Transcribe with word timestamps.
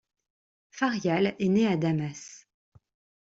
Faryal 0.71 1.35
est 1.37 1.47
née 1.47 1.67
à 1.67 1.77
Damas. 1.77 2.47